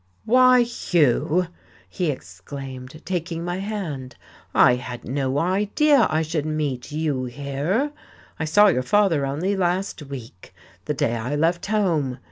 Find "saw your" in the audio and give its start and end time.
8.45-8.81